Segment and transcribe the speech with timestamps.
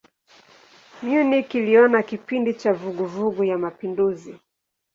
[1.03, 4.35] Munich iliona kipindi cha vuguvugu ya mapinduzi.